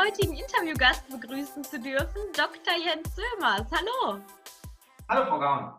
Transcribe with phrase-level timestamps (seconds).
[0.00, 2.74] heutigen Interviewgast begrüßen zu dürfen, Dr.
[2.82, 3.70] Jens Sömers.
[3.70, 4.18] Hallo.
[5.10, 5.74] Hallo, Frau Gaun.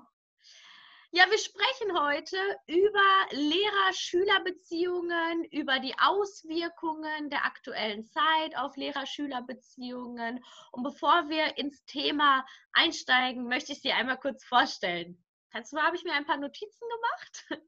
[1.11, 2.37] Ja, wir sprechen heute
[2.67, 10.45] über Lehrer-Schüler-Beziehungen, über die Auswirkungen der aktuellen Zeit auf Lehrer-Schüler-Beziehungen.
[10.71, 15.17] Und bevor wir ins Thema einsteigen, möchte ich Sie einmal kurz vorstellen.
[15.51, 17.45] Dazu habe ich mir ein paar Notizen gemacht.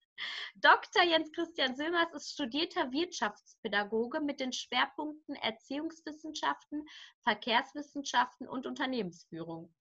[0.56, 1.04] Dr.
[1.04, 6.88] Jens Christian Silmers ist studierter Wirtschaftspädagoge mit den Schwerpunkten Erziehungswissenschaften,
[7.24, 9.74] Verkehrswissenschaften und Unternehmensführung.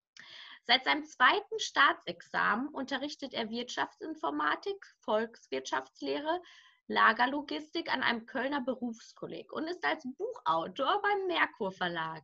[0.64, 6.40] Seit seinem zweiten Staatsexamen unterrichtet er Wirtschaftsinformatik, Volkswirtschaftslehre,
[6.86, 12.22] Lagerlogistik an einem Kölner Berufskolleg und ist als Buchautor beim Merkur Verlag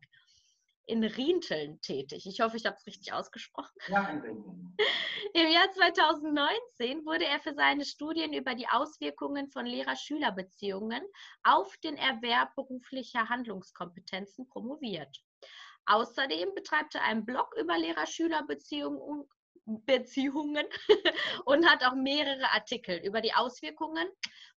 [0.89, 2.27] in Rienteln tätig.
[2.27, 3.77] Ich hoffe, ich habe es richtig ausgesprochen.
[3.89, 4.09] Ja.
[5.35, 11.03] Im Jahr 2019 wurde er für seine Studien über die Auswirkungen von Lehrer-Schüler-Beziehungen
[11.43, 15.23] auf den Erwerb beruflicher Handlungskompetenzen promoviert.
[15.85, 18.99] Außerdem betreibt er einen Blog über Lehrer-Schüler-Beziehungen
[19.69, 20.67] Beziehungen
[21.45, 24.07] und hat auch mehrere Artikel über die Auswirkungen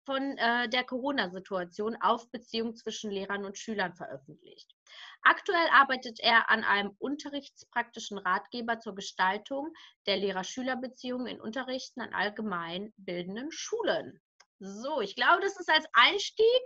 [0.05, 4.73] von äh, der Corona-Situation auf Beziehungen zwischen Lehrern und Schülern veröffentlicht.
[5.21, 9.73] Aktuell arbeitet er an einem unterrichtspraktischen Ratgeber zur Gestaltung
[10.05, 14.21] der Lehrer-Schüler-Beziehungen in Unterrichten an allgemeinbildenden Schulen.
[14.59, 16.61] So, ich glaube, das ist als Einstieg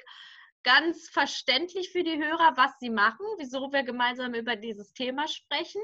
[0.64, 5.82] ganz verständlich für die Hörer, was sie machen, wieso wir gemeinsam über dieses Thema sprechen.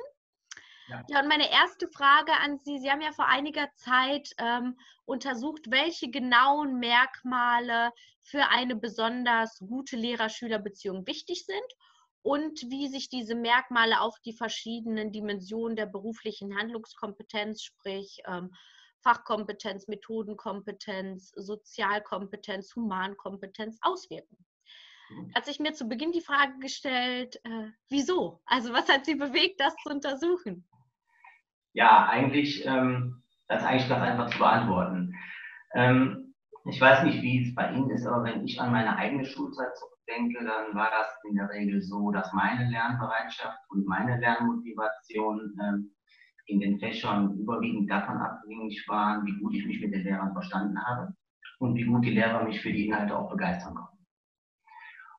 [0.90, 1.04] Ja.
[1.08, 5.70] ja, und meine erste Frage an Sie, Sie haben ja vor einiger Zeit ähm, untersucht,
[5.70, 11.64] welche genauen Merkmale für eine besonders gute Lehrer-Schüler-Beziehung wichtig sind
[12.22, 18.52] und wie sich diese Merkmale auf die verschiedenen Dimensionen der beruflichen Handlungskompetenz, sprich ähm,
[19.02, 24.38] Fachkompetenz, Methodenkompetenz, Sozialkompetenz, Humankompetenz auswirken.
[25.10, 25.34] Mhm.
[25.34, 28.42] Hat sich mir zu Beginn die Frage gestellt, äh, wieso?
[28.46, 30.68] Also was hat Sie bewegt, das zu untersuchen?
[31.74, 35.16] Ja, eigentlich, ähm, das ist eigentlich ganz einfach zu beantworten.
[35.74, 36.34] Ähm,
[36.66, 39.76] ich weiß nicht, wie es bei Ihnen ist, aber wenn ich an meine eigene Schulzeit
[39.78, 45.92] zurückdenke, dann war das in der Regel so, dass meine Lernbereitschaft und meine Lernmotivation ähm,
[46.48, 50.84] in den Fächern überwiegend davon abhängig waren, wie gut ich mich mit den Lehrern verstanden
[50.84, 51.14] habe
[51.60, 54.06] und wie gut die Lehrer mich für die Inhalte auch begeistern konnten.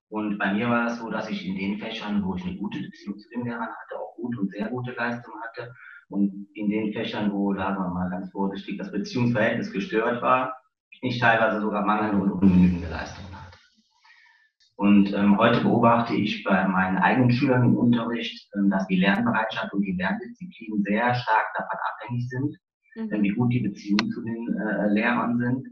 [0.09, 2.81] Und bei mir war es so, dass ich in den Fächern, wo ich eine gute
[2.81, 5.73] Beziehung zu den Lehrern hatte, auch gute und sehr gute Leistung hatte
[6.11, 10.55] und in den Fächern, wo, sagen wir mal ganz vorsichtig, das Beziehungsverhältnis gestört war,
[11.03, 13.59] ich teilweise sogar mangelnde und ungenügende Leistungen hatte.
[14.77, 19.73] Und ähm, heute beobachte ich bei meinen eigenen Schülern im Unterricht, ähm, dass die Lernbereitschaft
[19.73, 22.57] und die Lerndisziplin sehr stark davon abhängig sind,
[22.97, 23.23] mhm.
[23.23, 25.69] wie gut die Beziehungen zu den äh, Lehrern sind.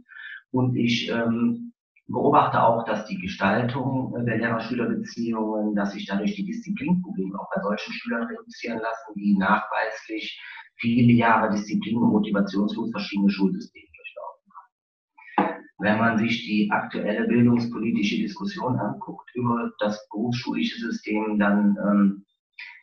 [0.50, 1.67] Und ich ähm,
[2.08, 7.92] beobachte auch, dass die Gestaltung der Lehrer-Schüler-Beziehungen, dass sich dadurch die Disziplinprobleme auch bei solchen
[7.92, 10.40] Schülern reduzieren lassen, die nachweislich
[10.76, 15.64] viele Jahre Disziplin und Motivationslos verschiedene Schulsysteme durchlaufen haben.
[15.78, 22.24] Wenn man sich die aktuelle bildungspolitische Diskussion anguckt über das berufsschulische System, dann ähm,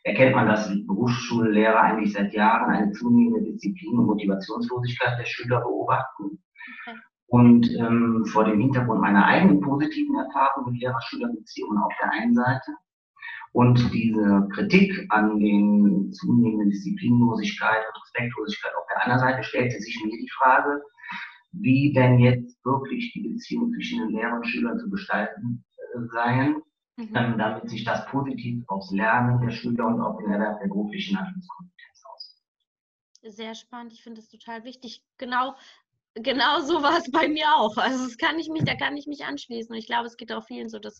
[0.04, 6.38] erkennt man, dass Berufsschullehrer eigentlich seit Jahren eine zunehmende Disziplin- und Motivationslosigkeit der Schüler beobachten.
[6.86, 6.96] Okay.
[7.28, 12.72] Und ähm, vor dem Hintergrund meiner eigenen positiven Erfahrungen mit Lehrer-Schüler-Beziehungen auf der einen Seite
[13.56, 19.98] und diese Kritik an den zunehmenden Disziplinlosigkeit und Respektlosigkeit auf der anderen Seite stellte sich
[20.04, 20.82] mir die Frage,
[21.52, 26.56] wie denn jetzt wirklich die Beziehung zwischen den Lehrern und Schülern zu gestalten äh, seien,
[26.96, 27.16] mhm.
[27.16, 31.18] ähm, damit sich das positiv aufs Lernen der Schüler und auf den Erwerb der beruflichen
[31.18, 33.36] Handlungskompetenz auswirkt.
[33.36, 35.02] Sehr spannend, ich finde es total wichtig.
[35.16, 35.54] Genau
[36.16, 37.76] genau so war es bei mir auch.
[37.76, 39.72] Also das kann ich mich, da kann ich mich anschließen.
[39.72, 40.98] Und ich glaube, es geht auch vielen so, dass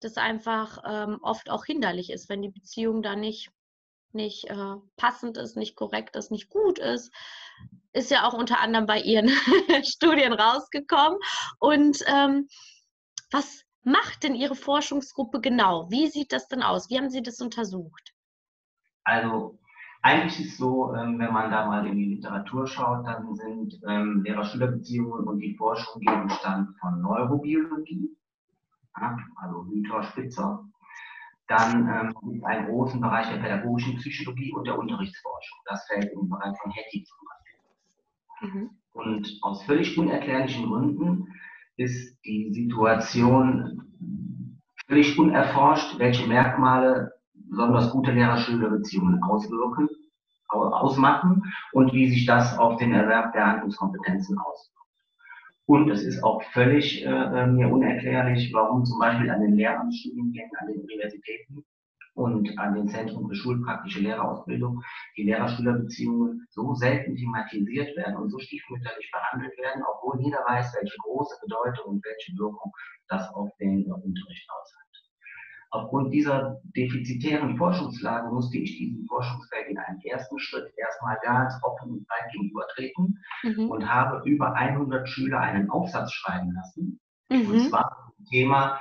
[0.00, 3.50] das einfach ähm, oft auch hinderlich ist, wenn die Beziehung da nicht,
[4.12, 7.12] nicht äh, passend ist, nicht korrekt ist, nicht gut ist.
[7.92, 9.28] Ist ja auch unter anderem bei ihren
[9.84, 11.18] Studien rausgekommen.
[11.58, 12.48] Und ähm,
[13.30, 15.90] was macht denn Ihre Forschungsgruppe genau?
[15.90, 16.90] Wie sieht das denn aus?
[16.90, 18.12] Wie haben Sie das untersucht?
[19.04, 19.58] Also
[20.02, 23.80] eigentlich ist es so, ähm, wenn man da mal in die Literatur schaut, dann sind
[23.88, 28.10] ähm, Lehrer-Schüler-Beziehungen und die Forschung Gegenstand von Neurobiologie,
[28.92, 30.64] also Hüter, Spitzer.
[31.48, 35.58] Dann ähm, gibt es einen großen Bereich der pädagogischen Psychologie und der Unterrichtsforschung.
[35.66, 38.60] Das fällt im Bereich von Hetty zum Beispiel.
[38.60, 38.70] Mhm.
[38.92, 41.28] Und aus völlig unerklärlichen Gründen
[41.76, 43.82] ist die Situation
[44.86, 47.12] völlig unerforscht, welche Merkmale
[47.48, 49.88] besonders gute Lehrer-Schüler-Beziehungen auswirken,
[50.48, 54.76] ausmachen und wie sich das auf den Erwerb der Handlungskompetenzen auswirkt.
[55.66, 60.56] Und es ist auch völlig äh, äh, mir unerklärlich, warum zum Beispiel an den Lehramtsstudiengängen,
[60.60, 61.64] an den Universitäten
[62.14, 64.80] und an den Zentren für schulpraktische Lehrerausbildung
[65.16, 70.96] die Lehrer-Schüler-Beziehungen so selten thematisiert werden und so stiefmütterlich behandelt werden, obwohl jeder weiß, welche
[70.98, 72.72] große Bedeutung und welche Wirkung
[73.08, 74.85] das auf den Unterricht aushat.
[75.76, 81.90] Aufgrund dieser defizitären Forschungslage musste ich diesem Forschungsfeld in einem ersten Schritt erstmal ganz offen
[81.92, 83.70] und breit gegenübertreten mhm.
[83.70, 87.00] und habe über 100 Schüler einen Aufsatz schreiben lassen.
[87.30, 87.50] Mhm.
[87.50, 88.80] Und zwar zum Thema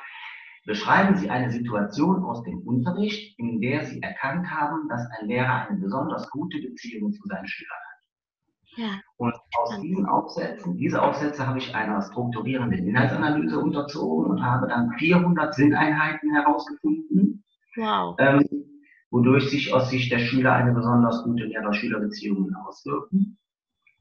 [0.66, 5.68] Beschreiben Sie eine Situation aus dem Unterricht, in der Sie erkannt haben, dass ein Lehrer
[5.68, 7.85] eine besonders gute Beziehung zu seinen Schülern hat.
[8.76, 9.00] Ja.
[9.18, 14.92] Und aus diesen Aufsätzen, diese Aufsätze habe ich einer strukturierenden Inhaltsanalyse unterzogen und habe dann
[14.98, 17.44] 400 Sinneinheiten herausgefunden,
[17.78, 18.16] wow.
[18.20, 18.46] ähm,
[19.12, 23.38] wodurch sich aus Sicht der Schüler eine besonders gute Lehrer-Schüler-Beziehung auswirken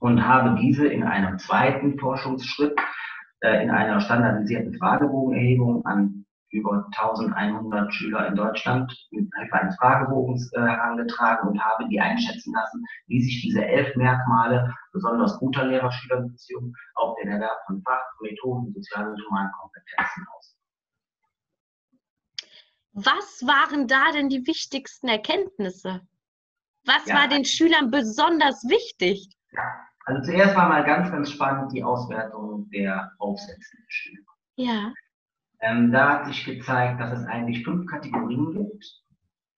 [0.01, 2.77] und habe diese in einem zweiten Forschungsschritt
[3.41, 6.24] äh, in einer standardisierten Fragebogenerhebung an
[6.55, 12.55] über 1100 Schüler in Deutschland mit Hilfe eines Fragebogens äh, herangetragen und habe die einschätzen
[12.55, 18.73] lassen, wie sich diese elf Merkmale besonders guter Lehrer-Schüler-Beziehung auf den Erwerb von Fach-, Methoden,
[18.73, 20.57] sozialen und humanen Kompetenzen aus.
[22.93, 26.03] Was waren da denn die wichtigsten Erkenntnisse?
[26.87, 29.29] Was ja, war den Schülern besonders wichtig?
[29.51, 29.63] Ja,
[30.05, 34.25] also zuerst war mal ganz, ganz spannend die Auswertung der Aufsätze der Schüler.
[34.57, 34.93] Ja.
[35.65, 38.85] Ähm, da hat sich gezeigt, dass es eigentlich fünf Kategorien gibt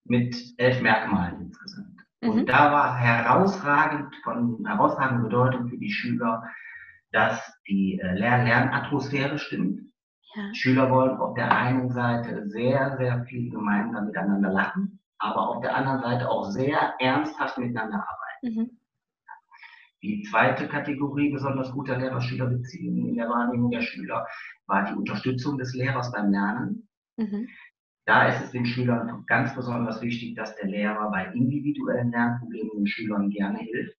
[0.05, 1.99] mit elf Merkmalen insgesamt.
[2.21, 2.29] Mhm.
[2.29, 6.43] Und da war herausragend von herausragender Bedeutung für die Schüler,
[7.11, 9.81] dass die äh, Lern-Lernatmosphäre stimmt.
[10.35, 10.53] Ja.
[10.53, 15.75] Schüler wollen auf der einen Seite sehr, sehr viel gemeinsam miteinander lachen, aber auf der
[15.75, 18.59] anderen Seite auch sehr ernsthaft miteinander arbeiten.
[18.59, 18.76] Mhm.
[20.03, 24.27] Die zweite Kategorie besonders guter Lehrer-Schüler-Beziehungen in der Wahrnehmung der Schüler
[24.67, 26.87] war die Unterstützung des Lehrers beim Lernen.
[27.17, 27.47] Mhm.
[28.05, 32.87] Da ist es den Schülern ganz besonders wichtig, dass der Lehrer bei individuellen Lernproblemen den
[32.87, 33.97] Schülern gerne hilft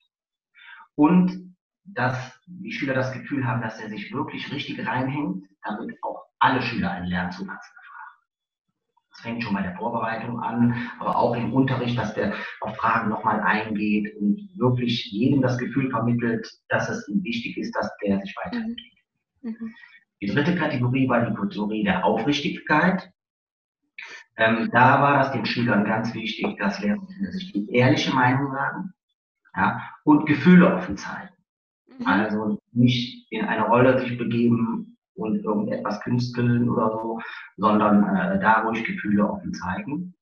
[0.95, 1.55] und
[1.85, 6.63] dass die Schüler das Gefühl haben, dass er sich wirklich richtig reinhängt, damit auch alle
[6.63, 7.88] Schüler einen Lernzugang erfahren.
[9.19, 13.09] Das fängt schon bei der Vorbereitung an, aber auch im Unterricht, dass der auf Fragen
[13.09, 18.21] nochmal eingeht und wirklich jedem das Gefühl vermittelt, dass es ihm wichtig ist, dass der
[18.21, 19.05] sich weiterentwickelt.
[19.43, 19.51] Mhm.
[19.51, 19.75] mhm.
[20.21, 23.11] Die dritte Kategorie war die Kategorie der Aufrichtigkeit.
[24.37, 28.93] Ähm, da war das den Schülern ganz wichtig, dass Lehrer sich die ehrliche Meinung sagen
[29.57, 31.35] ja, und Gefühle offen zeigen.
[31.99, 32.07] Mhm.
[32.07, 37.21] Also nicht in eine Rolle sich begeben und irgendetwas künsteln oder so,
[37.57, 40.15] sondern äh, da ruhig Gefühle offen zeigen.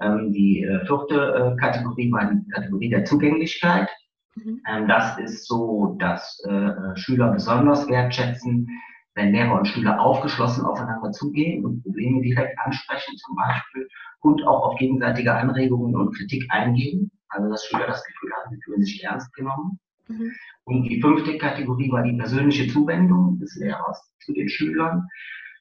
[0.00, 3.88] Ähm, die äh, vierte äh, Kategorie war die Kategorie der Zugänglichkeit.
[4.34, 4.60] Mhm.
[4.68, 8.68] Ähm, das ist so, dass äh, äh, Schüler besonders wertschätzen,
[9.14, 13.86] wenn Lehrer und Schüler aufgeschlossen aufeinander zugehen und Probleme direkt ansprechen zum Beispiel
[14.20, 17.10] und auch auf gegenseitige Anregungen und Kritik eingehen.
[17.28, 19.78] Also dass Schüler das Gefühl haben, sie fühlen sich ernst genommen.
[20.08, 20.32] Mhm.
[20.64, 25.08] Und die fünfte Kategorie war die persönliche Zuwendung des Lehrers zu den Schülern.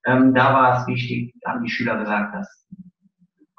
[0.05, 2.67] Ähm, da war es wichtig, haben die Schüler gesagt, dass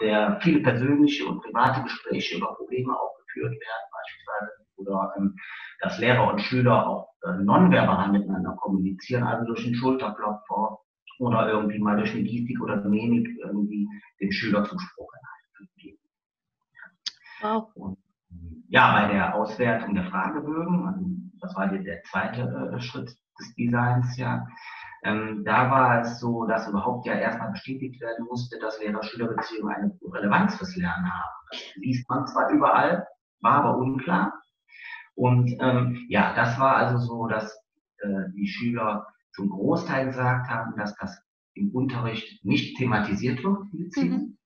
[0.00, 5.36] der viele persönliche und private Gespräche über Probleme aufgeführt werden, beispielsweise, oder ähm,
[5.80, 10.78] dass Lehrer und Schüler auch äh, nonverbal miteinander kommunizieren, also durch den Schulterklopfer
[11.18, 13.86] oder irgendwie mal durch eine Gestik oder Mimik irgendwie
[14.20, 15.12] den Schüler Zuspruch
[15.76, 15.98] geben.
[17.40, 17.70] Wow.
[17.74, 17.98] Und,
[18.72, 21.04] ja, bei der Auswertung der Fragebögen, also
[21.40, 24.46] das war der zweite äh, Schritt des Designs ja,
[25.04, 29.98] ähm, da war es so, dass überhaupt ja erstmal bestätigt werden musste, dass Lehrer-Schüler-Beziehungen eine
[30.10, 31.34] Relevanz fürs Lernen haben.
[31.50, 33.06] Das liest man zwar überall,
[33.40, 34.32] war aber unklar.
[35.16, 37.54] Und ähm, ja, das war also so, dass
[37.98, 41.20] äh, die Schüler zum Großteil gesagt haben, dass das
[41.54, 44.18] im Unterricht nicht thematisiert wird, die Beziehung.
[44.18, 44.38] Mhm.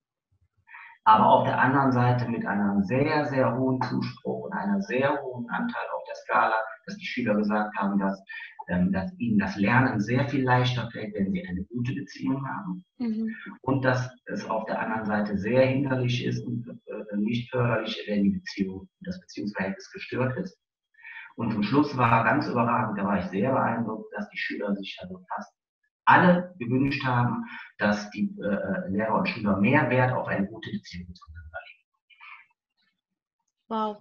[1.06, 5.48] Aber auf der anderen Seite mit einem sehr, sehr hohen Zuspruch und einem sehr hohen
[5.48, 8.20] Anteil auf der Skala, dass die Schüler gesagt haben, dass,
[8.68, 12.84] ähm, dass ihnen das Lernen sehr viel leichter fällt, wenn sie eine gute Beziehung haben.
[12.98, 13.36] Mhm.
[13.60, 18.24] Und dass es auf der anderen Seite sehr hinderlich ist und äh, nicht förderlich, wenn
[18.24, 20.58] die Beziehung, das Beziehungsverhältnis gestört ist.
[21.36, 24.98] Und zum Schluss war ganz überragend, da war ich sehr beeindruckt, dass die Schüler sich
[25.00, 25.55] also fast
[26.06, 27.44] alle gewünscht haben,
[27.78, 31.86] dass die äh, Lehrer und Schüler mehr Wert auf eine gute Beziehung zueinander legen.
[33.68, 33.98] Wow.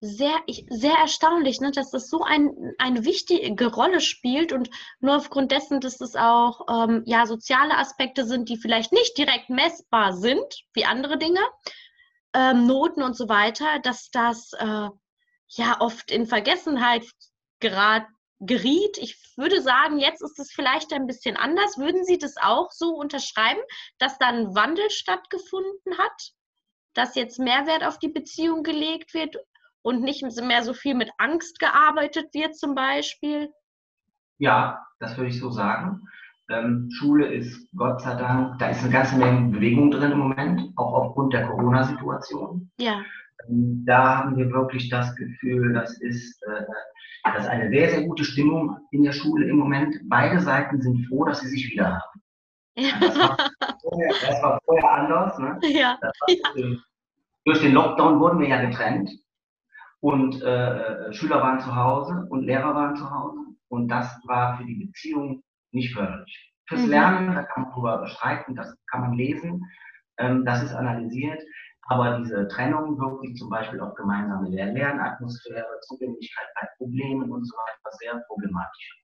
[0.00, 4.68] Sehr, ich, sehr erstaunlich, ne, dass das so ein, eine wichtige Rolle spielt und
[5.00, 9.48] nur aufgrund dessen, dass es auch ähm, ja, soziale Aspekte sind, die vielleicht nicht direkt
[9.48, 10.44] messbar sind,
[10.74, 11.40] wie andere Dinge,
[12.34, 14.88] ähm, Noten und so weiter, dass das äh,
[15.48, 17.06] ja oft in Vergessenheit
[17.60, 18.04] gerät,
[18.40, 18.98] geriet.
[18.98, 21.78] Ich würde sagen, jetzt ist es vielleicht ein bisschen anders.
[21.78, 23.60] Würden Sie das auch so unterschreiben,
[23.98, 26.32] dass da ein Wandel stattgefunden hat?
[26.96, 29.36] dass jetzt mehr Wert auf die Beziehung gelegt wird
[29.82, 33.50] und nicht mehr so viel mit Angst gearbeitet wird zum Beispiel?
[34.38, 36.00] Ja, das würde ich so sagen.
[36.48, 40.62] Ähm, Schule ist Gott sei Dank, da ist eine ganze Menge Bewegung drin im Moment,
[40.76, 42.70] auch aufgrund der Corona-Situation.
[42.78, 43.02] Ja.
[43.48, 46.62] Ähm, da haben wir wirklich das Gefühl, das ist, äh,
[47.24, 49.96] das ist eine sehr, sehr gute Stimmung in der Schule im Moment.
[50.04, 52.22] Beide Seiten sind froh, dass sie sich wieder haben.
[53.00, 53.36] Das, war
[53.82, 55.38] vorher, das, war vorher, anders.
[55.38, 55.58] Ne?
[55.62, 55.98] Ja.
[56.00, 56.12] War,
[56.56, 56.76] ja.
[57.44, 59.10] Durch den Lockdown wurden wir ja getrennt
[60.00, 63.38] und äh, Schüler waren zu Hause und Lehrer waren zu Hause
[63.68, 66.52] und das war für die Beziehung nicht förderlich.
[66.68, 66.90] Fürs mhm.
[66.90, 69.64] Lernen, da kann man drüber streiten, das kann man lesen,
[70.18, 71.40] ähm, das ist analysiert,
[71.88, 77.96] aber diese Trennung wirklich zum Beispiel auf gemeinsame Lernatmosphäre, Zugänglichkeit bei Problemen und so weiter
[77.98, 79.02] sehr problematisch.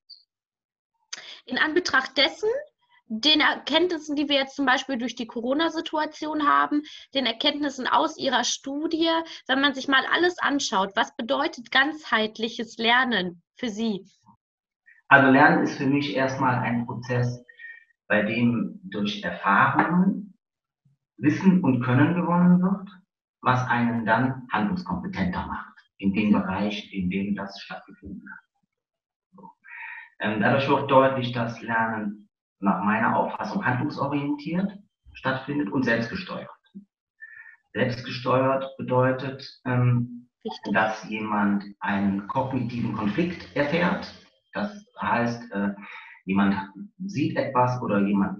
[1.46, 2.48] In Anbetracht dessen,
[3.06, 6.82] den Erkenntnissen, die wir jetzt zum Beispiel durch die Corona-Situation haben,
[7.14, 9.10] den Erkenntnissen aus Ihrer Studie,
[9.46, 14.06] wenn man sich mal alles anschaut, was bedeutet ganzheitliches Lernen für Sie?
[15.08, 17.44] Also Lernen ist für mich erstmal ein Prozess,
[18.08, 20.31] bei dem durch Erfahrungen
[21.22, 22.88] Wissen und Können gewonnen wird,
[23.40, 28.38] was einen dann handlungskompetenter macht in dem Bereich, in dem das stattgefunden hat.
[30.18, 34.78] Ähm, dadurch wird deutlich, dass Lernen nach meiner Auffassung handlungsorientiert
[35.14, 36.48] stattfindet und selbstgesteuert.
[37.72, 40.28] Selbstgesteuert bedeutet, ähm,
[40.72, 44.12] dass jemand einen kognitiven Konflikt erfährt,
[44.52, 45.70] das heißt, äh,
[46.24, 46.56] jemand
[47.04, 48.38] sieht etwas oder jemand,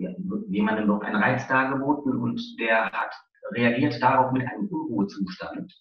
[0.49, 3.15] jemandem wird ein Reiz dargeboten und der hat
[3.53, 5.73] reagiert darauf mit einem Unruhezustand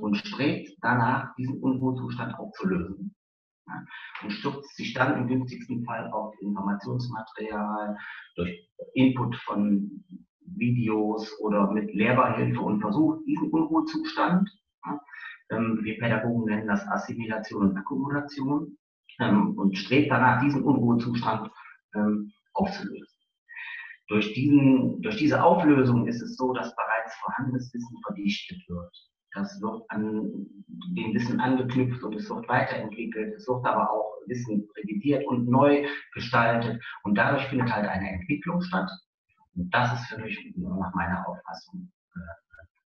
[0.00, 3.14] und strebt danach, diesen Unruhezustand aufzulösen.
[3.66, 3.84] Ja,
[4.22, 7.96] und stürzt sich dann im günstigsten Fall auf Informationsmaterial
[8.36, 10.04] durch Input von
[10.40, 14.50] Videos oder mit Lehrbarhilfe und versucht diesen Unruhezustand,
[15.50, 18.76] ähm, wir Pädagogen nennen das Assimilation und Akkumulation,
[19.20, 21.50] ähm, und strebt danach, diesen Unruhezustand
[21.94, 23.06] ähm, aufzulösen.
[24.08, 28.92] Durch, diesen, durch diese Auflösung ist es so, dass bereits vorhandenes Wissen verdichtet wird.
[29.32, 30.46] Das wird an
[30.96, 33.34] dem Wissen angeknüpft und es wird weiterentwickelt.
[33.36, 36.82] Es wird aber auch Wissen revidiert und neu gestaltet.
[37.04, 38.90] Und dadurch findet halt eine Entwicklung statt.
[39.54, 42.18] Und das ist für mich nach meiner Auffassung äh,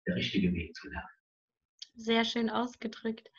[0.07, 1.07] der richtige Weg zu lernen.
[1.95, 3.29] Sehr schön ausgedrückt.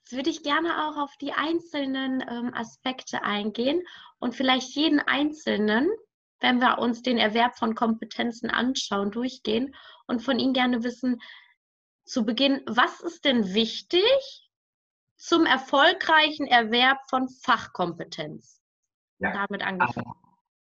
[0.00, 3.82] Jetzt würde ich gerne auch auf die einzelnen ähm, Aspekte eingehen
[4.18, 5.88] und vielleicht jeden einzelnen,
[6.40, 9.74] wenn wir uns den Erwerb von Kompetenzen anschauen, durchgehen
[10.06, 11.22] und von Ihnen gerne wissen,
[12.04, 14.50] zu Beginn, was ist denn wichtig
[15.16, 18.60] zum erfolgreichen Erwerb von Fachkompetenz?
[19.20, 19.32] Ja.
[19.32, 20.06] Damit angefangen.
[20.06, 20.14] Also,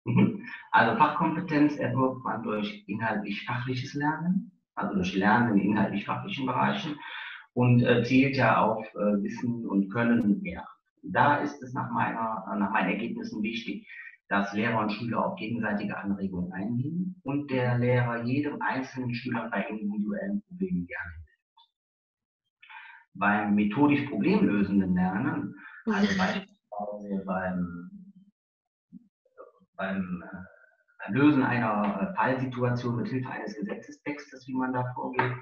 [0.04, 0.48] mhm.
[0.72, 6.98] also Fachkompetenz erwirbt man durch inhaltlich-fachliches Lernen, also durch Lernen in inhaltlich-fachlichen Bereichen
[7.58, 10.64] und äh, zielt ja auf äh, Wissen und Können mehr.
[11.02, 13.84] Da ist es nach, meiner, nach meinen Ergebnissen wichtig,
[14.28, 19.64] dass Lehrer und Schüler auf gegenseitige Anregungen eingehen und der Lehrer jedem einzelnen Schüler bei
[19.64, 21.68] individuellen Problemen gerne hilft.
[23.14, 27.90] Beim methodisch problemlösenden Lernen, also beispielsweise beim,
[29.76, 35.32] beim, äh, Lösen einer äh, Fallsituation mit Hilfe eines Gesetzestextes, wie man da vorgeht,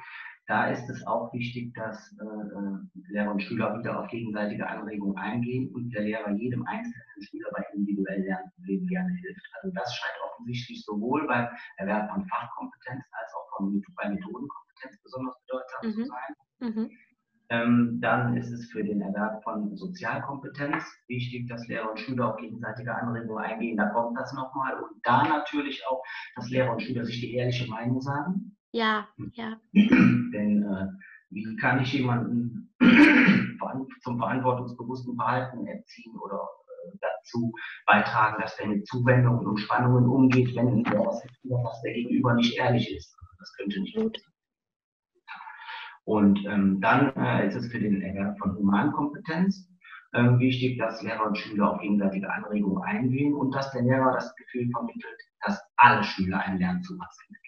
[0.46, 5.16] da ist es auch wichtig, dass äh, äh, Lehrer und Schüler wieder auf gegenseitige Anregungen
[5.16, 9.42] eingehen und der Lehrer jedem einzelnen Schüler bei individuellen Lernproblemen gerne hilft.
[9.60, 11.48] Also das scheint offensichtlich sowohl beim
[11.78, 15.92] Erwerb von Fachkompetenz als auch von, bei Methodenkompetenz besonders bedeutsam mhm.
[15.92, 16.34] zu sein.
[16.60, 16.90] Mhm.
[17.48, 22.36] Ähm, dann ist es für den Erwerb von Sozialkompetenz wichtig, dass Lehrer und Schüler auf
[22.36, 23.76] gegenseitige Anregungen eingehen.
[23.76, 24.74] Da kommt das nochmal.
[24.82, 26.02] Und da natürlich auch,
[26.34, 28.45] dass Lehrer und Schüler sich die ehrliche Meinung sagen.
[28.72, 29.60] Ja, ja.
[29.72, 30.86] Denn äh,
[31.30, 32.74] wie kann ich jemanden
[34.02, 37.52] zum verantwortungsbewussten Verhalten erziehen oder äh, dazu
[37.86, 42.94] beitragen, dass er mit Zuwendungen und Spannungen umgeht, wenn der, was der Gegenüber nicht ehrlich
[42.94, 43.16] ist?
[43.38, 44.18] Das könnte nicht gut.
[46.04, 49.68] Und ähm, dann äh, ist es für den Erwerb von Humankompetenz
[50.12, 54.34] äh, wichtig, dass Lehrer und Schüler auf gegenseitige Anregungen eingehen und dass der Lehrer das
[54.36, 57.45] Gefühl vermittelt, dass alle Schüler einen Lernzuwachs entwickeln.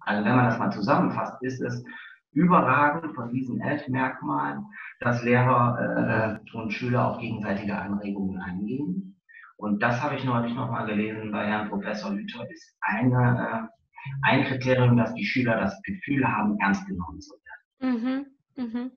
[0.00, 1.84] Also wenn man das mal zusammenfasst, ist es
[2.32, 4.66] überragend von diesen elf Merkmalen,
[5.00, 9.20] dass Lehrer äh, und Schüler auf gegenseitige Anregungen eingehen.
[9.56, 14.44] Und das habe ich neulich nochmal gelesen bei Herrn Professor Lüther, ist eine, äh, ein
[14.44, 17.34] Kriterium, dass die Schüler das Gefühl haben, ernst genommen zu
[17.80, 18.26] werden.
[18.56, 18.64] Mhm.
[18.64, 18.90] Mhm.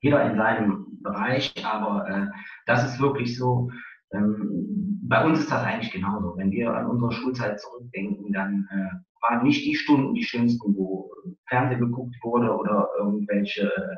[0.00, 2.26] Jeder in seinem Bereich, aber äh,
[2.66, 3.70] das ist wirklich so,
[4.12, 6.36] ähm, bei uns ist das eigentlich genauso.
[6.36, 11.10] Wenn wir an unsere Schulzeit zurückdenken, dann äh, waren nicht die Stunden die schönsten, wo
[11.48, 13.96] Fernsehen geguckt wurde oder irgendwelche äh,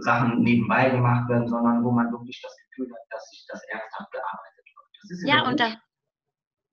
[0.00, 4.10] Sachen nebenbei gemacht werden, sondern wo man wirklich das Gefühl hat, dass sich das ernsthaft
[4.12, 5.28] gearbeitet wird.
[5.28, 5.76] ja, und da,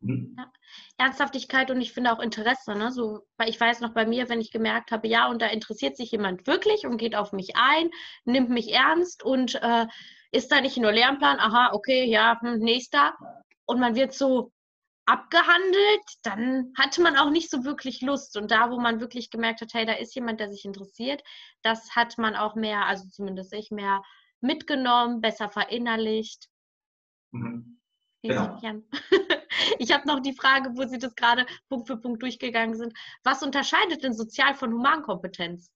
[0.02, 0.36] mhm.
[0.38, 0.52] ja,
[0.98, 2.76] Ernsthaftigkeit und ich finde auch Interesse.
[2.76, 2.92] Ne?
[2.92, 5.98] So, weil ich weiß noch bei mir, wenn ich gemerkt habe, ja, und da interessiert
[5.98, 7.90] sich jemand wirklich und geht auf mich ein,
[8.26, 9.88] nimmt mich ernst und äh,
[10.32, 13.14] ist da nicht nur Lernplan, aha, okay, ja, hm, nächster.
[13.66, 14.52] Und man wird so
[15.12, 18.38] abgehandelt, dann hatte man auch nicht so wirklich Lust.
[18.38, 21.22] Und da, wo man wirklich gemerkt hat, hey, da ist jemand, der sich interessiert,
[21.64, 24.02] das hat man auch mehr, also zumindest ich, mehr
[24.40, 26.48] mitgenommen, besser verinnerlicht.
[27.32, 27.80] Mhm.
[28.24, 28.60] Genau.
[29.78, 32.94] Ich habe noch die Frage, wo Sie das gerade Punkt für Punkt durchgegangen sind.
[33.24, 35.70] Was unterscheidet denn Sozial- von Humankompetenz?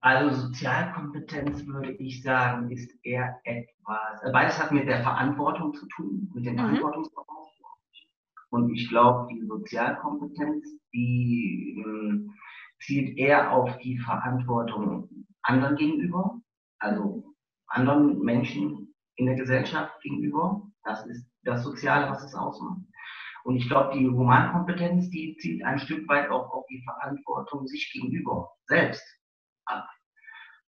[0.00, 6.30] Also Sozialkompetenz würde ich sagen, ist eher etwas, beides hat mit der Verantwortung zu tun,
[6.34, 6.58] mit dem mhm.
[6.58, 7.49] Verantwortungsbereich.
[8.50, 15.08] Und ich glaube, die Sozialkompetenz, die äh, zielt eher auf die Verantwortung
[15.42, 16.40] anderen gegenüber,
[16.78, 17.34] also
[17.68, 20.62] anderen Menschen in der Gesellschaft gegenüber.
[20.82, 22.80] Das ist das Soziale, was es ausmacht.
[23.44, 27.90] Und ich glaube, die Humankompetenz, die zielt ein Stück weit auch auf die Verantwortung sich
[27.92, 29.04] gegenüber selbst
[29.64, 29.88] ab.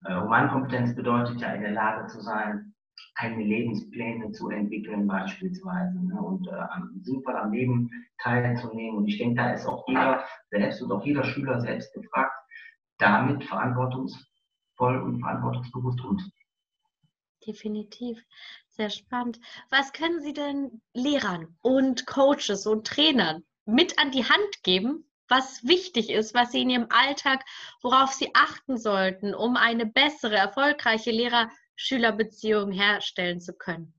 [0.04, 2.71] Äh, Humankompetenz bedeutet ja in der Lage zu sein,
[3.14, 7.90] eigene Lebenspläne zu entwickeln beispielsweise ne, und äh, sinnvoll am Leben
[8.22, 8.98] teilzunehmen.
[8.98, 12.32] Und ich denke, da ist auch jeder selbst und auch jeder Schüler selbst gefragt,
[12.98, 16.32] damit verantwortungsvoll und verantwortungsbewusst umzugehen.
[17.46, 18.24] Definitiv.
[18.68, 19.40] Sehr spannend.
[19.68, 25.64] Was können Sie denn Lehrern und Coaches und Trainern mit an die Hand geben, was
[25.64, 27.44] wichtig ist, was Sie in Ihrem Alltag,
[27.82, 31.10] worauf Sie achten sollten, um eine bessere, erfolgreiche
[31.82, 33.92] Lehrer-Schüler-Beziehung herstellen zu können?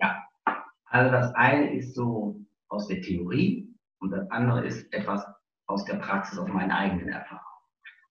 [0.00, 0.24] Ja,
[0.86, 5.26] also das eine ist so aus der Theorie und das andere ist etwas
[5.66, 7.44] aus der Praxis, aus meinen eigenen Erfahrungen.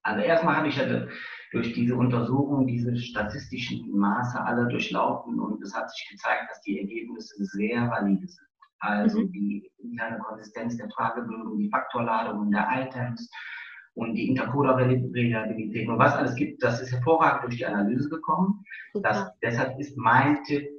[0.03, 1.07] Also erstmal habe ich ja
[1.51, 6.79] durch diese Untersuchung diese statistischen Maße alle durchlaufen und es hat sich gezeigt, dass die
[6.79, 8.47] Ergebnisse sehr valide sind.
[8.79, 9.31] Also mhm.
[9.31, 13.29] die interne Konsistenz der Fragebögen, die Faktorladungen der Items
[13.97, 18.63] und die Intercoder-Reliabilität und was alles gibt, das ist hervorragend durch die Analyse gekommen.
[19.01, 20.69] Das, deshalb ist mein Tipp,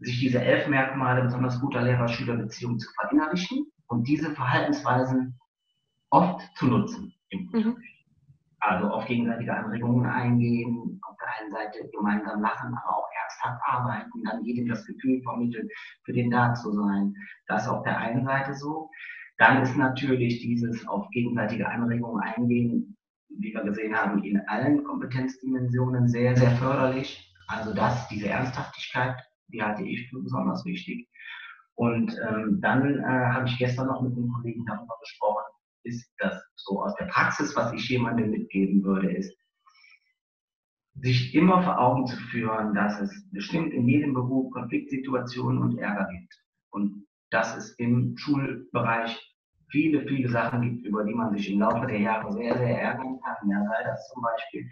[0.00, 5.38] sich diese elf Merkmale besonders guter Lehrer-Schüler-Beziehung zu verinnerlichen und diese Verhaltensweisen
[6.10, 7.76] oft zu nutzen im Mhm.
[8.64, 14.22] Also auf gegenseitige Anregungen eingehen, auf der einen Seite gemeinsam lachen, aber auch ernsthaft arbeiten,
[14.24, 15.68] dann jedem das Gefühl vermitteln,
[16.04, 17.12] für den da zu sein.
[17.48, 18.88] Das ist auf der einen Seite so.
[19.38, 22.96] Dann ist natürlich dieses auf gegenseitige Anregungen eingehen,
[23.28, 27.32] wie wir gesehen haben, in allen Kompetenzdimensionen sehr, sehr förderlich.
[27.48, 29.16] Also das, diese Ernsthaftigkeit,
[29.48, 31.08] die halte ich für besonders wichtig.
[31.74, 35.44] Und ähm, dann äh, habe ich gestern noch mit einem Kollegen darüber gesprochen,
[35.84, 39.36] ist das so aus der Praxis, was ich jemandem mitgeben würde, ist,
[40.94, 46.08] sich immer vor Augen zu führen, dass es bestimmt in jedem Beruf Konfliktsituationen und Ärger
[46.10, 46.34] gibt.
[46.70, 49.18] Und dass es im Schulbereich
[49.70, 53.18] viele, viele Sachen gibt, über die man sich im Laufe der Jahre sehr, sehr ärgern
[53.20, 53.50] kann.
[53.50, 54.70] Ja, sei das zum Beispiel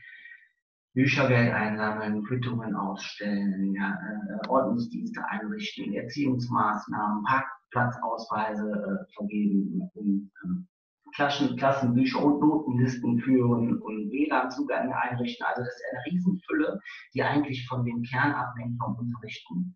[0.93, 10.69] Büchergeld einsammeln, Quittungen ausstellen, ja, äh, Ordnungsdienste einrichten, Erziehungsmaßnahmen, Parkplatzausweise äh, vergeben, um, ähm,
[11.15, 15.45] Klassen, Klassenbücher und Notenlisten führen und WLAN-Zugänge einrichten.
[15.47, 16.81] Also das ist eine Riesenfülle,
[17.15, 19.75] die eigentlich von dem Kern abhängt vom Unterrichten.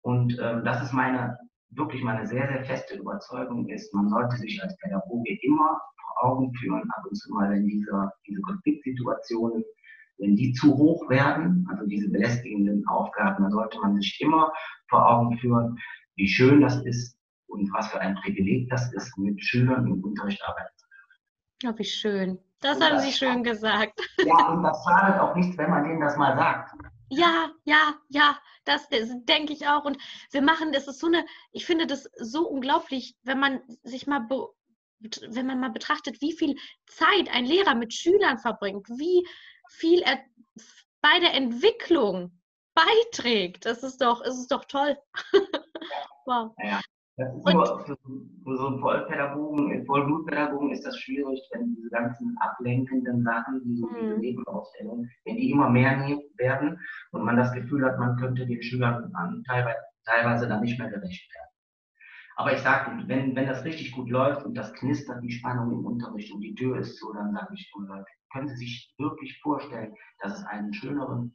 [0.00, 1.36] Und ähm, das ist meine,
[1.74, 6.52] wirklich meine sehr, sehr feste Überzeugung ist, man sollte sich als Pädagoge immer vor Augen
[6.54, 9.64] führen, ab und zu mal, wenn diese, diese Konfliktsituationen,
[10.18, 14.52] wenn die zu hoch werden, also diese belästigenden Aufgaben, dann sollte man sich immer
[14.88, 15.78] vor Augen führen,
[16.16, 17.16] wie schön das ist,
[17.52, 21.74] und was für ein Privileg das ist, mit Schülern im Unterricht arbeiten zu können.
[21.74, 22.38] Oh, wie schön.
[22.60, 24.00] Das und haben das Sie schön gesagt.
[24.24, 26.72] Ja, und das schadet auch nichts, wenn man denen das mal sagt.
[27.10, 29.84] Ja, ja, ja, das, das denke ich auch.
[29.84, 29.98] Und
[30.30, 34.28] wir machen, das ist so eine, ich finde das so unglaublich, wenn man sich mal,
[34.28, 39.26] wenn man mal betrachtet, wie viel Zeit ein Lehrer mit Schülern verbringt, wie
[39.68, 40.22] viel er
[41.00, 42.38] bei der Entwicklung
[42.74, 43.66] beiträgt.
[43.66, 44.96] Das ist doch, ist doch toll.
[46.26, 46.54] wow.
[46.62, 46.80] Ja,
[47.16, 52.36] das ist nur für, für, so einen Vollpädagogen, Vollblutpädagogen ist das schwierig, wenn diese ganzen
[52.40, 54.20] ablenkenden Sachen, wie so diese mhm.
[54.20, 55.98] Nebenausstellungen, wenn die immer mehr
[56.38, 56.78] werden
[57.10, 60.88] und man das Gefühl hat, man könnte den Schülern an, teilweise, teilweise dann nicht mehr
[60.88, 61.48] gerecht werden.
[62.36, 65.84] Aber ich sage, wenn, wenn das richtig gut läuft und das knistert, die Spannung im
[65.84, 69.38] Unterricht und die Tür ist so, dann sage ich, oh Leute, können Sie sich wirklich
[69.42, 71.34] vorstellen, dass es einen schöneren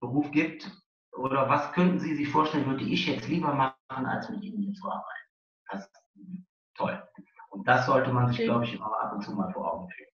[0.00, 0.70] Beruf gibt,
[1.14, 3.71] oder was könnten Sie sich vorstellen, würde ich jetzt lieber machen,
[4.06, 5.28] als mit Ihnen hier zu arbeiten?
[5.70, 6.02] Das ist
[6.74, 7.02] toll.
[7.50, 10.08] Und das sollte man sich, glaube ich, immer ab und zu mal vor Augen führen.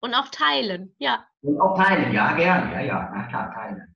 [0.00, 1.26] Und auch teilen, ja.
[1.42, 3.94] Und auch teilen, ja, gerne, ja, ja, na klar, teilen.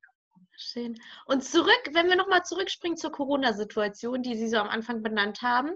[0.57, 0.99] Schön.
[1.27, 5.73] Und zurück, wenn wir nochmal zurückspringen zur Corona-Situation, die Sie so am Anfang benannt haben.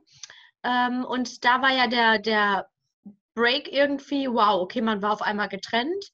[0.63, 2.69] Ähm, und da war ja der, der
[3.35, 6.11] Break irgendwie, wow, okay, man war auf einmal getrennt.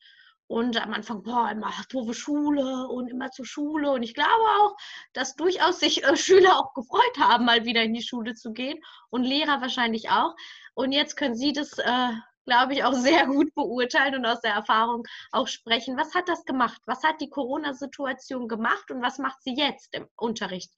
[0.53, 3.91] Und am Anfang, boah, immer doofe Schule und immer zur Schule.
[3.91, 4.77] Und ich glaube auch,
[5.15, 8.79] dass durchaus sich äh, Schüler auch gefreut haben, mal wieder in die Schule zu gehen.
[9.09, 10.37] Und Lehrer wahrscheinlich auch.
[10.75, 12.11] Und jetzt können Sie das äh,
[12.45, 15.97] glaube ich, auch sehr gut beurteilen und aus der Erfahrung auch sprechen.
[15.97, 16.83] Was hat das gemacht?
[16.85, 20.71] Was hat die Corona-Situation gemacht und was macht sie jetzt im Unterricht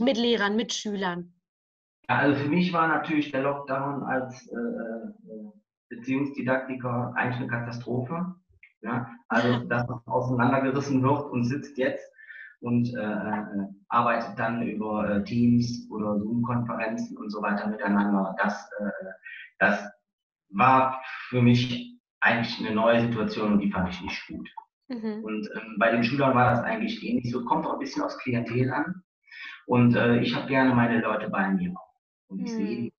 [0.00, 1.32] mit Lehrern, mit Schülern?
[2.08, 5.50] Ja, also für mich war natürlich der Lockdown als äh, äh
[5.90, 8.39] Beziehungsdidaktiker eigentlich eine Katastrophe.
[8.82, 12.10] Ja, also, dass man auseinandergerissen wird und sitzt jetzt
[12.60, 18.34] und äh, äh, arbeitet dann über äh, Teams oder Zoom-Konferenzen und so weiter miteinander.
[18.38, 18.90] Das, äh,
[19.58, 19.90] das
[20.50, 24.48] war für mich eigentlich eine neue Situation und die fand ich nicht gut.
[24.88, 25.24] Mhm.
[25.24, 27.44] Und ähm, bei den Schülern war das eigentlich ähnlich so.
[27.44, 29.02] Kommt auch ein bisschen aus Klientel an.
[29.66, 31.74] Und äh, ich habe gerne meine Leute bei mir.
[32.28, 32.56] Und ich mhm.
[32.56, 32.92] sehe die.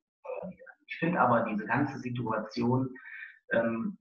[0.88, 2.90] Ich finde aber diese ganze Situation
[3.54, 3.98] ähm,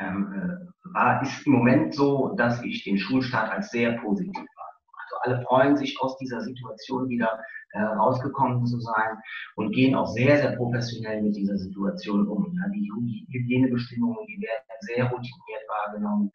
[0.00, 4.70] ähm, äh, war, ist im Moment so, dass ich den Schulstart als sehr positiv war.
[4.92, 7.40] Also alle freuen sich aus dieser Situation wieder
[7.72, 9.18] äh, rausgekommen zu sein
[9.56, 12.54] und gehen auch sehr, sehr professionell mit dieser Situation um.
[12.56, 12.90] Ja, die
[13.30, 16.32] Hygienebestimmungen, die werden sehr routiniert wahrgenommen.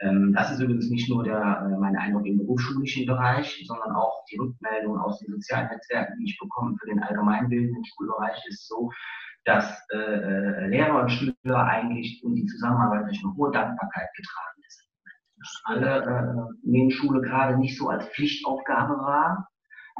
[0.00, 4.24] Ähm, das ist übrigens nicht nur der, äh, mein Eindruck im berufsschulischen Bereich, sondern auch
[4.30, 8.90] die Rückmeldung aus den sozialen Netzwerken, die ich bekomme für den allgemeinbildenden Schulbereich, ist so,
[9.44, 14.62] dass äh, äh Lehrer und Schüler eigentlich und die Zusammenarbeit durch eine hohe Dankbarkeit getragen
[14.66, 14.88] ist.
[15.64, 19.48] Alle äh, nehmen Schule gerade nicht so als Pflichtaufgabe wahr,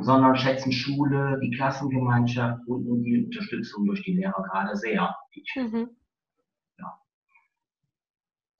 [0.00, 5.14] sondern schätzen Schule, die Klassengemeinschaft und die Unterstützung durch die Lehrer gerade sehr.
[5.56, 5.90] Mhm.
[6.78, 6.98] Ja.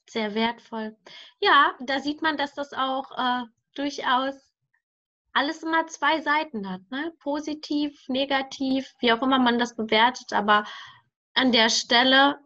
[0.08, 0.96] Sehr wertvoll.
[1.40, 4.51] Ja, da sieht man, dass das auch äh, durchaus
[5.32, 6.82] alles immer zwei Seiten hat.
[6.90, 7.12] Ne?
[7.20, 10.32] Positiv, negativ, wie auch immer man das bewertet.
[10.32, 10.64] Aber
[11.34, 12.38] an der Stelle,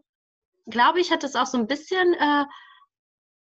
[0.67, 2.45] glaube ich, hat es auch so ein bisschen äh,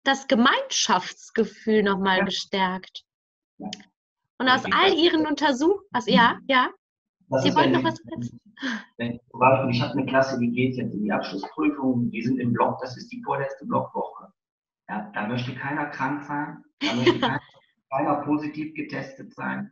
[0.05, 2.25] das Gemeinschaftsgefühl nochmal ja.
[2.25, 3.05] gestärkt.
[3.59, 3.71] Ja.
[4.39, 6.71] Und aus all Ihren Untersuchungen, also, ja, ja.
[7.29, 8.41] Was Sie wollten noch was wissen?
[8.97, 12.39] Wenn, zum Beispiel, ich habe eine Klasse, die geht jetzt in die Abschlussprüfung, die sind
[12.39, 14.33] im Block, das ist die vorletzte Blockwoche.
[14.89, 17.41] Ja, da möchte keiner krank sein, da möchte keiner,
[17.91, 19.71] keiner positiv getestet sein.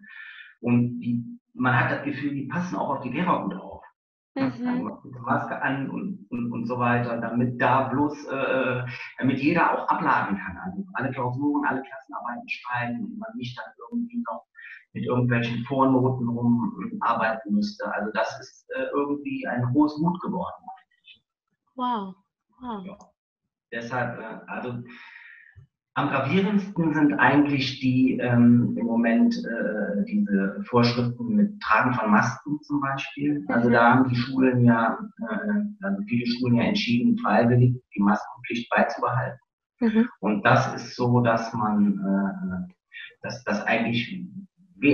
[0.60, 3.84] Und die, man hat das Gefühl, die passen auch auf die Lehrer gut auf.
[4.34, 4.90] Mhm.
[5.22, 8.84] Maske an und, und, und so weiter, damit da bloß, äh,
[9.18, 10.56] damit jeder auch abladen kann.
[10.64, 14.44] Also alle Klausuren, alle Klassenarbeiten schreiben und man nicht dann irgendwie noch
[14.92, 17.92] mit irgendwelchen Vornoten rumarbeiten müsste.
[17.92, 20.64] Also das ist äh, irgendwie ein hohes Mut geworden.
[21.74, 22.14] Wow.
[22.60, 22.86] wow.
[22.86, 22.98] Ja.
[23.72, 24.82] Deshalb, äh, also
[25.98, 32.60] am gravierendsten sind eigentlich die ähm, im Moment äh, diese Vorschriften mit Tragen von Masken
[32.62, 33.44] zum Beispiel.
[33.48, 38.70] Also da haben die Schulen ja, äh, also viele Schulen ja entschieden, freiwillig die Maskenpflicht
[38.70, 39.40] beizubehalten.
[39.80, 40.08] Mhm.
[40.20, 42.74] Und das ist so, dass man, äh,
[43.22, 44.24] dass das eigentlich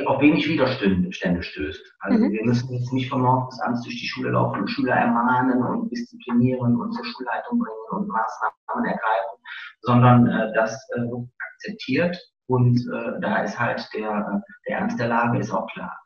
[0.07, 1.97] auf wenig Widerstände stößt.
[2.01, 2.33] Also mhm.
[2.33, 5.63] wir müssen jetzt nicht von morgens bis abends durch die Schule laufen und Schüler ermahnen
[5.63, 9.34] und disziplinieren und zur Schulleitung bringen und Maßnahmen ergreifen,
[9.85, 15.09] sondern äh, das äh, wird akzeptiert und äh, da ist halt der, der Ernst der
[15.09, 15.97] Lage ist auch klar.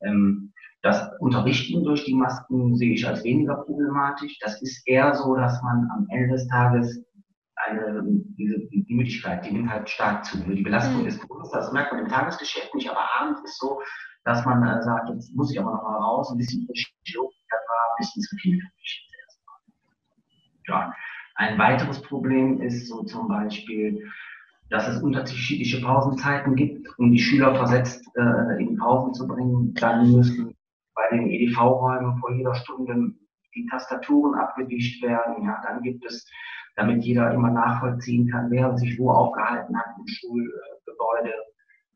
[0.00, 4.36] Ähm, das Unterrichten durch die Masken sehe ich als weniger problematisch.
[4.40, 7.04] Das ist eher so, dass man am Ende des Tages
[7.54, 8.02] eine,
[8.36, 10.38] diese, die Müdigkeit, die nimmt halt stark zu.
[10.38, 11.06] Die Belastung mhm.
[11.06, 13.80] ist groß, das merkt man im Tagesgeschäft nicht, aber abends ist so,
[14.24, 17.36] dass man äh, sagt, jetzt muss ich aber noch mal raus, ein bisschen frische Luft,
[17.48, 19.08] das war ein bisschen zu viel für mich.
[20.68, 20.92] Ja.
[21.34, 24.10] Ein weiteres Problem ist so zum Beispiel,
[24.70, 29.74] dass es unterschiedliche Pausenzeiten gibt, um die Schüler versetzt äh, in Pausen zu bringen.
[29.74, 30.54] Dann müssen
[30.94, 33.12] bei den EDV-Räumen vor jeder Stunde
[33.54, 35.44] die Tastaturen abgewischt werden.
[35.44, 36.26] Ja, dann gibt es
[36.76, 41.34] damit jeder immer nachvollziehen kann, wer sich wo aufgehalten hat im Schulgebäude.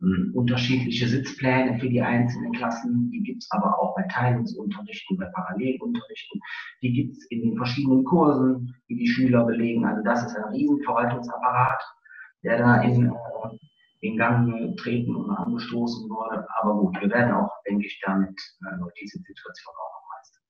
[0.01, 5.25] Hm, unterschiedliche Sitzpläne für die einzelnen Klassen, die gibt es aber auch bei Teilungsunterrichten, bei
[5.35, 6.39] Parallelunterrichten,
[6.83, 9.87] die gibt es in den verschiedenen Kursen, die die Schüler belegen.
[9.87, 11.83] Also das ist ein Riesenverwaltungsapparat,
[12.45, 13.17] der da in, äh,
[14.01, 16.47] in Gang getreten und angestoßen wurde.
[16.61, 20.43] Aber gut, wir werden auch, denke ich, damit äh, diese Situation auch noch meistern.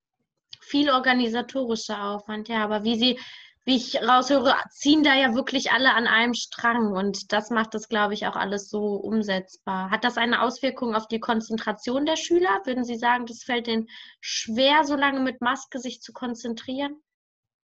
[0.59, 3.19] Viel organisatorischer Aufwand, ja, aber wie Sie
[3.67, 7.89] wie ich raushöre, ziehen da ja wirklich alle an einem Strang und das macht das,
[7.89, 9.91] glaube ich, auch alles so umsetzbar.
[9.91, 12.61] Hat das eine Auswirkung auf die Konzentration der Schüler?
[12.63, 13.87] Würden Sie sagen, das fällt denen
[14.21, 16.95] schwer, so lange mit Maske sich zu konzentrieren?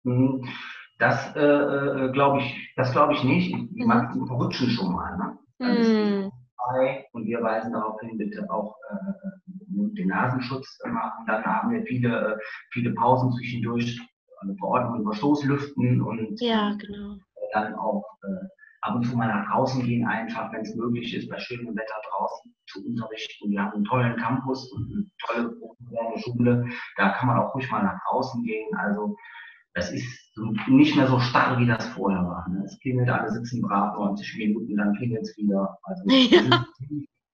[0.04, 0.46] Mhm.
[1.00, 3.54] Das äh, äh glaube ich, das glaube ich nicht.
[3.54, 4.28] Die mhm.
[4.28, 5.18] verrutschen schon mal.
[5.18, 5.38] Ne?
[5.60, 6.32] Mhm.
[7.14, 11.26] Und wir weisen darauf hin, bitte auch äh, den Nasenschutz machen.
[11.28, 12.40] Dann haben wir viele,
[12.72, 14.02] viele Pausen zwischendurch
[14.44, 17.18] eine Verordnung über Stoßlüften und ja, genau.
[17.54, 18.48] dann auch äh,
[18.82, 22.02] ab und zu mal nach draußen gehen, einfach, wenn es möglich ist, bei schönem Wetter
[22.10, 23.50] draußen zu unterrichten.
[23.50, 26.66] Wir haben einen tollen Campus und eine tolle moderne Schule.
[26.98, 28.76] Da kann man auch ruhig mal nach draußen gehen.
[28.76, 29.16] Also
[29.74, 32.48] das ist nicht mehr so starr, wie das vorher war.
[32.50, 32.64] Ne?
[32.66, 35.78] Es klingelt, alle sitzen brav 90 Minuten, dann klingelt es wieder.
[35.84, 36.66] Also ja.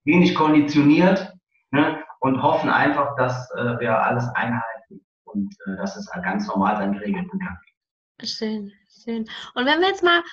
[0.06, 1.34] wenig konditioniert
[1.72, 1.98] ne?
[2.19, 4.68] und hoffen einfach, dass äh, wir alles einhalten
[5.34, 8.30] und äh, dass es halt ganz normal seinen geregelten Gang geht.
[8.30, 8.72] Schön,
[9.04, 9.30] schön.
[9.56, 10.24] Und wenn wir jetzt mal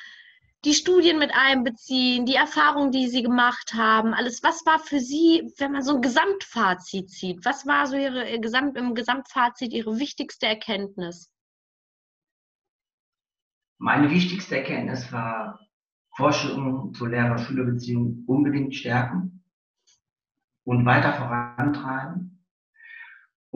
[0.64, 5.52] die Studien mit einbeziehen, die Erfahrungen, die Sie gemacht haben, alles, was war für Sie,
[5.58, 9.98] wenn man so ein Gesamtfazit zieht, was war so Ihre äh, Gesamt, im Gesamtfazit Ihre
[9.98, 11.30] wichtigste Erkenntnis?
[13.78, 15.60] Meine wichtigste Erkenntnis war,
[16.16, 19.44] Forschung zur Lehrer-Schüler-Beziehung unbedingt stärken
[20.64, 22.35] und weiter vorantreiben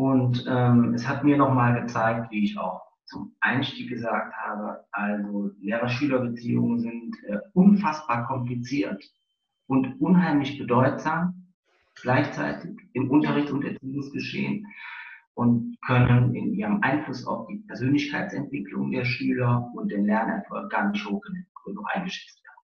[0.00, 5.50] und ähm, es hat mir nochmal gezeigt, wie ich auch zum Einstieg gesagt habe, also
[5.60, 9.04] Lehrer-Schüler-Beziehungen sind äh, unfassbar kompliziert
[9.66, 11.52] und unheimlich bedeutsam
[12.00, 14.66] gleichzeitig im Unterricht und Erziehungsgeschehen
[15.34, 21.04] und können in ihrem Einfluss auf die Persönlichkeitsentwicklung der Schüler und den Lernerfolg gar nicht
[21.04, 21.20] hoch
[21.66, 22.64] genug eingeschätzt werden.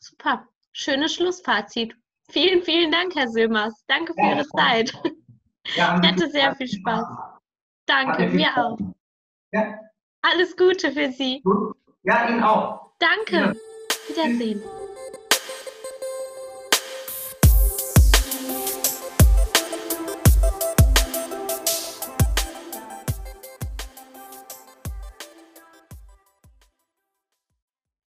[0.00, 1.94] Super, schönes Schlussfazit.
[2.28, 3.84] Vielen, vielen Dank, Herr Silmers.
[3.86, 5.00] Danke für ja, Ihre Zeit.
[5.76, 7.04] Ja, ich hatte sehr viel Spaß.
[7.86, 8.78] Danke, mir auch.
[9.52, 9.78] Ja.
[10.22, 11.42] Alles Gute für Sie.
[12.02, 12.92] Ja, Ihnen auch.
[12.98, 13.36] Danke.
[13.36, 13.54] Ja.
[14.08, 14.62] Wiedersehen.